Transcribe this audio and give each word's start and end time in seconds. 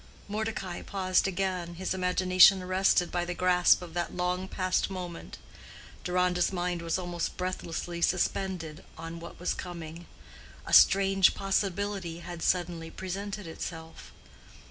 '"Mordecai 0.35 0.81
paused 0.81 1.27
again, 1.27 1.75
his 1.75 1.93
imagination 1.93 2.63
arrested 2.63 3.11
by 3.11 3.23
the 3.23 3.35
grasp 3.35 3.83
of 3.83 3.93
that 3.93 4.15
long 4.15 4.47
passed 4.47 4.89
moment. 4.89 5.37
Deronda's 6.03 6.51
mind 6.51 6.81
was 6.81 6.97
almost 6.97 7.37
breathlessly 7.37 8.01
suspended 8.01 8.83
on 8.97 9.19
what 9.19 9.39
was 9.39 9.53
coming. 9.53 10.07
A 10.65 10.73
strange 10.73 11.35
possibility 11.35 12.21
had 12.21 12.41
suddenly 12.41 12.89
presented 12.89 13.45
itself. 13.45 14.11